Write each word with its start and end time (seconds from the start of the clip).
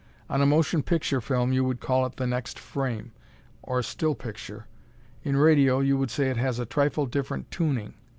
On 0.31 0.41
a 0.41 0.47
motion 0.47 0.81
picture 0.81 1.21
film 1.21 1.53
you 1.53 1.63
would 1.63 1.79
call 1.79 2.07
it 2.07 2.15
the 2.15 2.25
next 2.25 2.57
frame, 2.57 3.11
or 3.61 3.83
still 3.83 4.15
picture. 4.15 4.65
In 5.21 5.37
radio 5.37 5.79
you 5.79 5.95
would 5.95 6.09
say 6.09 6.31
it 6.31 6.37
has 6.37 6.57
a 6.57 6.65
trifle 6.65 7.05
different 7.05 7.51
tuning. 7.51 7.93